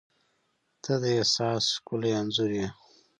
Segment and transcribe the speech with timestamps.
[0.83, 2.67] •ته د احساس ښکلی انځور یې.